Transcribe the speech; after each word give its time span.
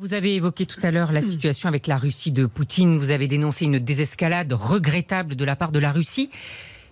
Vous 0.00 0.14
avez 0.14 0.34
évoqué 0.34 0.64
tout 0.64 0.80
à 0.82 0.90
l'heure 0.90 1.12
la 1.12 1.20
situation 1.20 1.68
avec 1.68 1.86
la 1.86 1.98
Russie 1.98 2.30
de 2.32 2.46
Poutine. 2.46 2.98
Vous 2.98 3.10
avez 3.10 3.28
dénoncé 3.28 3.66
une 3.66 3.78
désescalade 3.78 4.50
regrettable 4.54 5.36
de 5.36 5.44
la 5.44 5.56
part 5.56 5.72
de 5.72 5.78
la 5.78 5.92
Russie. 5.92 6.30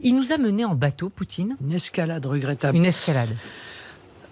Il 0.00 0.16
nous 0.16 0.32
a 0.32 0.38
menés 0.38 0.64
en 0.64 0.74
bateau, 0.74 1.10
Poutine 1.10 1.54
Une 1.62 1.72
escalade 1.74 2.24
regrettable. 2.24 2.78
Une 2.78 2.86
escalade. 2.86 3.28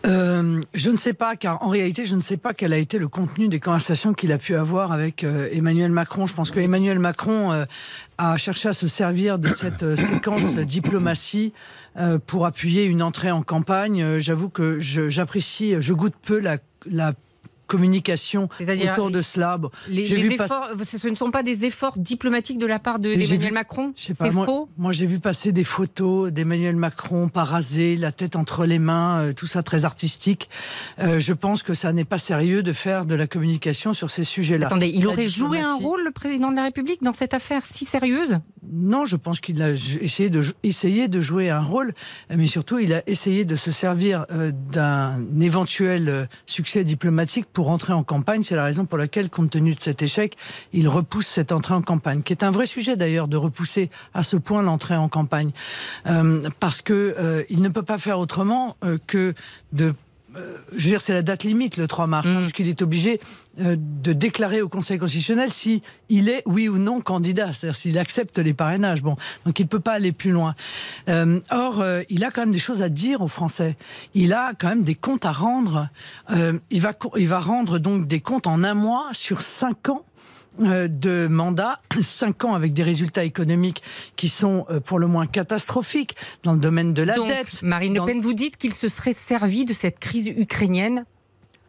Euh, 0.07 0.63
je 0.73 0.89
ne 0.89 0.97
sais 0.97 1.13
pas, 1.13 1.37
car 1.37 1.63
en 1.63 1.69
réalité, 1.69 2.07
je 2.07 2.17
ne 2.17 2.23
sais 2.23 2.39
pas 2.39 2.55
quel 2.55 2.73
a 2.73 2.79
été 2.79 2.99
le 2.99 3.09
contenu 3.09 3.49
des 3.49 3.61
conversations 3.61 4.15
qu'il 4.15 4.33
a 4.33 4.39
pu 4.39 4.57
avoir 4.57 4.91
avec 4.91 5.23
euh, 5.23 5.51
Emmanuel 5.53 5.93
Macron. 5.93 6.27
Je 6.27 6.35
pense 6.35 6.51
que 6.51 6.59
Emmanuel 6.59 6.99
Macron 6.99 7.53
euh, 7.53 7.67
a 8.17 8.39
cherché 8.39 8.71
à 8.71 8.73
se 8.73 8.89
servir 8.89 9.39
de 9.39 9.49
cette 9.49 9.97
séquence 9.97 10.57
diplomatie 10.57 11.53
pour 12.27 12.47
appuyer 12.47 12.87
une 12.87 13.03
entrée 13.03 13.31
en 13.31 13.43
campagne. 13.43 14.19
J'avoue 14.19 14.49
que 14.49 14.81
je- 14.81 15.11
j'apprécie, 15.11 15.75
je 15.79 15.93
goûte 15.93 16.15
peu 16.23 16.39
la, 16.39 16.57
la 16.91 17.13
communication 17.77 18.49
autour 18.93 19.11
de 19.11 19.23
cela. 19.23 19.57
Bon, 19.59 19.71
Les, 19.89 20.07
les 20.07 20.17
vu 20.17 20.33
efforts, 20.35 20.69
ce 20.85 20.99
ce 20.99 21.09
ne 21.09 21.15
sont 21.15 21.31
pas 21.31 21.43
des 21.43 21.65
efforts 21.65 21.97
diplomatiques 21.99 22.59
de 22.59 22.67
la 22.67 22.79
part 22.79 22.99
de- 22.99 23.11
d'Emmanuel 23.15 23.39
vu- 23.39 23.51
Macron 23.53 23.93
C'est 23.97 24.19
moi, 24.33 24.45
faux 24.45 24.69
moi, 24.77 24.93
j'ai 24.93 25.07
vu 25.07 25.19
passer 25.21 25.53
des 25.53 25.65
photos 25.65 26.31
d'Emmanuel 26.33 26.77
Macron 26.77 27.29
pas 27.29 27.45
rasé, 27.45 27.97
la 27.97 28.13
tête 28.13 28.37
entre 28.37 28.67
les 28.67 28.79
mains, 28.79 29.21
euh, 29.21 29.33
tout 29.33 29.47
ça 29.47 29.63
très 29.63 29.85
artistique. 29.85 30.49
Euh, 30.99 31.19
je 31.19 31.33
pense 31.33 31.63
que 31.63 31.75
ça 31.75 31.93
n'est 31.93 32.05
pas 32.05 32.19
sérieux 32.19 32.63
de 32.63 32.73
faire 32.73 33.07
de 33.07 33.15
la 33.15 33.27
communication 33.27 33.95
sur 33.95 34.11
ces 34.11 34.25
sujets-là. 34.25 34.67
Attendez, 34.67 34.89
il 34.95 35.03
La 35.05 35.09
aurait 35.11 35.29
joué 35.29 35.61
un 35.61 35.75
rôle, 35.77 36.05
le 36.05 36.11
président 36.11 36.51
de 36.51 36.57
la 36.57 36.65
République, 36.65 37.03
dans 37.03 37.13
cette 37.15 37.35
affaire 37.35 37.65
si 37.65 37.85
sérieuse? 37.85 38.39
Non, 38.75 39.05
je 39.05 39.17
pense 39.17 39.39
qu'il 39.41 39.63
a 39.63 39.73
essayé 40.03 40.31
de, 40.31 41.21
jouer 41.21 41.51
un 41.51 41.63
rôle, 41.63 41.93
mais 42.35 42.47
surtout 42.47 42.79
il 42.79 42.95
a 42.95 43.03
essayé 43.07 43.45
de 43.45 43.55
se 43.55 43.71
servir 43.71 44.25
euh, 44.31 44.51
d'un 44.51 45.21
éventuel 45.39 46.09
euh, 46.09 46.25
succès 46.47 46.83
diplomatique 46.83 47.45
pour 47.53 47.69
entrer 47.69 47.93
en 47.93 48.03
campagne. 48.03 48.43
C'est 48.43 48.57
la 48.57 48.65
raison 48.65 48.87
pour 48.87 48.97
laquelle, 48.97 49.29
compte 49.29 49.51
tenu 49.51 49.75
de 49.75 49.81
cet 49.81 50.01
échec, 50.01 50.37
il 50.73 50.89
repousse 50.89 51.27
cette 51.27 51.53
entrée 51.53 51.75
en 51.75 51.83
campagne, 51.83 52.23
qui 52.23 52.33
est 52.33 52.45
un 52.45 52.51
vrai 52.51 52.65
sujet 52.65 52.97
d'ailleurs 52.97 53.29
de 53.29 53.37
repousser 53.37 53.91
à 54.15 54.23
ce 54.23 54.37
point 54.37 54.63
l'entrée 54.63 54.97
en 54.97 55.09
campagne, 55.09 55.51
Euh, 56.07 56.41
parce 56.61 56.81
que 56.83 57.45
il 57.51 57.63
ne 57.63 57.69
peut 57.69 57.83
pas 57.83 57.99
faire 57.99 58.19
autrement 58.19 58.77
que 59.07 59.35
de 59.73 59.95
je 60.35 60.85
veux 60.85 60.91
dire, 60.91 61.01
c'est 61.01 61.13
la 61.13 61.23
date 61.23 61.45
limite, 61.45 61.77
le 61.77 61.87
3 61.87 62.07
mars, 62.07 62.27
hein, 62.29 62.35
Mm. 62.35 62.39
puisqu'il 62.41 62.69
est 62.69 62.83
obligé 62.83 63.21
euh, 63.61 63.77
de 63.79 64.13
déclarer 64.13 64.63
au 64.63 64.69
Conseil 64.69 64.99
constitutionnel 64.99 65.51
si 65.51 65.83
il 66.09 66.29
est, 66.29 66.43
oui 66.47 66.69
ou 66.69 66.79
non, 66.79 67.01
candidat, 67.01 67.53
c'est-à-dire 67.53 67.77
s'il 67.77 67.99
accepte 67.99 68.39
les 68.39 68.55
parrainages. 68.55 69.03
Bon, 69.03 69.17
donc 69.45 69.59
il 69.59 69.65
ne 69.65 69.69
peut 69.69 69.81
pas 69.81 69.93
aller 69.93 70.13
plus 70.13 70.31
loin. 70.31 70.55
Euh, 71.09 71.41
or, 71.51 71.81
euh, 71.81 72.03
il 72.09 72.25
a 72.25 72.31
quand 72.31 72.43
même 72.43 72.53
des 72.53 72.59
choses 72.59 72.83
à 72.83 72.89
dire 72.89 73.21
aux 73.21 73.29
Français. 73.29 73.77
Il 74.15 74.33
a 74.33 74.53
quand 74.59 74.69
même 74.69 74.85
des 74.85 74.95
comptes 74.95 75.25
à 75.27 75.33
rendre. 75.33 75.89
Euh, 76.31 76.59
il, 76.71 76.81
va, 76.81 76.95
il 77.17 77.29
va 77.29 77.41
rendre 77.41 77.79
donc 77.79 78.07
des 78.07 78.21
comptes 78.21 78.47
en 78.47 78.65
un 78.65 78.75
mois 78.75 79.09
sur 79.13 79.43
cinq 79.43 79.89
ans 79.89 80.05
euh, 80.05 80.09
de 80.59 81.27
mandat, 81.29 81.81
cinq 82.03 82.45
ans 82.45 82.55
avec 82.55 82.73
des 82.73 82.83
résultats 82.83 83.25
économiques 83.25 83.83
qui 84.17 84.29
sont 84.29 84.67
euh, 84.71 84.81
pour 84.81 84.99
le 84.99 85.07
moins 85.07 85.27
catastrophiques 85.27 86.17
dans 86.43 86.53
le 86.53 86.59
domaine 86.59 86.93
de 86.95 87.03
la 87.03 87.15
Donc, 87.15 87.29
dette. 87.29 87.63
Marine 87.63 87.95
dans- 87.95 88.07
Le 88.07 88.13
Pen, 88.13 88.21
vous 88.21 88.35
dites 88.35 88.57
qu'il 88.57 88.73
se 88.75 88.89
serait 88.89 89.13
servi 89.13 89.65
de 89.65 89.73
cette 89.73 89.99
crise 89.99 90.27
ukrainienne 90.29 91.05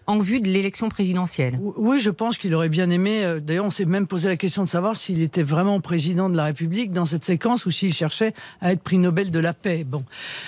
en 0.07 0.19
vue 0.19 0.41
de 0.41 0.47
l'élection 0.47 0.89
présidentielle. 0.89 1.57
Oui, 1.61 1.99
je 1.99 2.09
pense 2.09 2.37
qu'il 2.37 2.53
aurait 2.55 2.69
bien 2.69 2.89
aimé. 2.89 3.23
euh, 3.23 3.39
D'ailleurs, 3.39 3.65
on 3.65 3.69
s'est 3.69 3.85
même 3.85 4.07
posé 4.07 4.27
la 4.27 4.37
question 4.37 4.63
de 4.63 4.69
savoir 4.69 4.97
s'il 4.97 5.21
était 5.21 5.43
vraiment 5.43 5.79
président 5.79 6.29
de 6.29 6.35
la 6.35 6.45
République 6.45 6.91
dans 6.91 7.05
cette 7.05 7.23
séquence 7.23 7.65
ou 7.65 7.71
s'il 7.71 7.93
cherchait 7.93 8.33
à 8.61 8.71
être 8.71 8.81
prix 8.81 8.97
Nobel 8.97 9.31
de 9.31 9.39
la 9.39 9.53
paix. 9.53 9.83
Bon, 9.83 10.03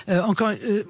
Euh, 0.10 0.22
encore, 0.24 0.50
euh, 0.50 0.84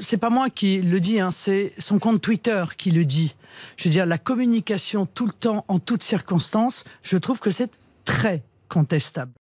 c'est 0.00 0.16
pas 0.16 0.30
moi 0.30 0.50
qui 0.50 0.82
le 0.82 0.98
dis, 1.00 1.20
hein, 1.20 1.30
c'est 1.30 1.72
son 1.78 1.98
compte 1.98 2.20
Twitter 2.20 2.64
qui 2.76 2.90
le 2.90 3.04
dit. 3.04 3.36
Je 3.76 3.84
veux 3.84 3.90
dire, 3.90 4.06
la 4.06 4.18
communication 4.18 5.06
tout 5.06 5.26
le 5.26 5.32
temps, 5.32 5.64
en 5.68 5.78
toutes 5.78 6.02
circonstances, 6.02 6.84
je 7.02 7.16
trouve 7.18 7.38
que 7.38 7.50
c'est 7.50 7.70
très 8.04 8.42
contestable. 8.68 9.30